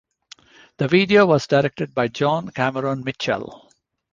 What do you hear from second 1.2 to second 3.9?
was directed by John Cameron Mitchell.